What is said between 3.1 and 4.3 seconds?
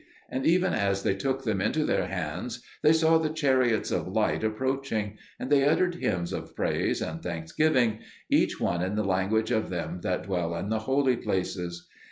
the chariots of